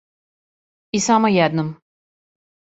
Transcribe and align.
И 0.99 1.03
само 1.09 1.33
једном. 1.37 1.71